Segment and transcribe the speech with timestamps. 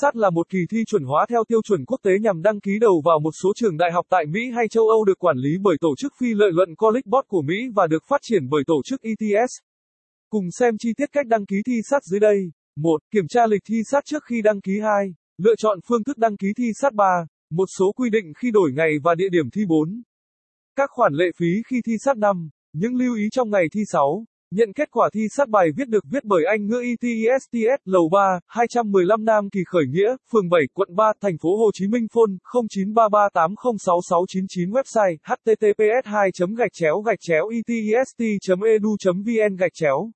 [0.00, 2.70] SAT là một kỳ thi chuẩn hóa theo tiêu chuẩn quốc tế nhằm đăng ký
[2.80, 5.50] đầu vào một số trường đại học tại Mỹ hay châu Âu được quản lý
[5.62, 8.62] bởi tổ chức phi lợi nhuận College Board của Mỹ và được phát triển bởi
[8.66, 9.52] tổ chức ETS.
[10.30, 12.36] Cùng xem chi tiết cách đăng ký thi SAT dưới đây.
[12.76, 13.02] 1.
[13.12, 15.14] Kiểm tra lịch thi SAT trước khi đăng ký 2.
[15.38, 17.04] Lựa chọn phương thức đăng ký thi SAT 3.
[17.50, 20.02] Một số quy định khi đổi ngày và địa điểm thi 4.
[20.76, 22.48] Các khoản lệ phí khi thi SAT 5.
[22.72, 24.24] Những lưu ý trong ngày thi 6.
[24.54, 28.40] Nhận kết quả thi sát bài viết được viết bởi Anh ngữ ETSTS, Lầu 3,
[28.46, 32.32] 215 Nam Kỳ Khởi Nghĩa, phường 7, quận 3, thành phố Hồ Chí Minh phone
[32.70, 38.20] 0933806699 website https 2 gạch chéo gạch chéo etest
[38.66, 40.10] edu e vn gạch chéo.